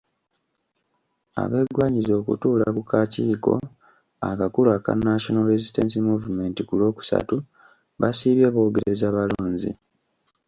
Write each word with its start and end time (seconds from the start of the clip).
Abeegwanyiza 1.41 2.13
okutuula 2.21 2.65
ku 2.75 2.81
kakiiko 2.89 3.53
akakulu 4.29 4.69
aka 4.77 4.91
National 5.05 5.49
Resistance 5.53 5.95
Movement 6.09 6.57
ku 6.67 6.73
Lwokusatu 6.79 7.35
basiibye 7.99 8.47
boogereza 8.55 9.07
balonzi. 9.15 9.71